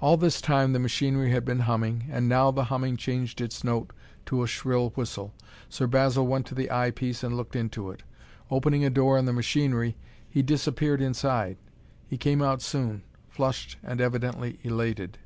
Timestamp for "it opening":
7.90-8.82